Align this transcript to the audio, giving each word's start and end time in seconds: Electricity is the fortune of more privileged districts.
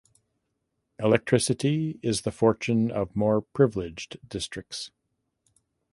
Electricity 0.97 1.99
is 2.01 2.21
the 2.21 2.31
fortune 2.31 2.89
of 2.89 3.15
more 3.15 3.39
privileged 3.41 4.17
districts. 4.27 4.89